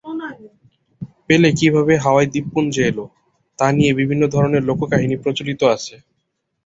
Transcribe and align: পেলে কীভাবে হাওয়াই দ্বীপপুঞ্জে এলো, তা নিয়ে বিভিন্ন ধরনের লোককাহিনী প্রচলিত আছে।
পেলে 1.27 1.49
কীভাবে 1.59 1.93
হাওয়াই 2.03 2.27
দ্বীপপুঞ্জে 2.31 2.83
এলো, 2.89 3.05
তা 3.59 3.65
নিয়ে 3.71 3.91
বিভিন্ন 3.99 4.23
ধরনের 4.35 4.63
লোককাহিনী 4.69 5.15
প্রচলিত 5.23 5.61
আছে। 5.75 5.95